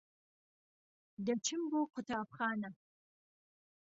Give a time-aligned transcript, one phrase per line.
[1.25, 2.69] دەچم بۆ قوتابخانە.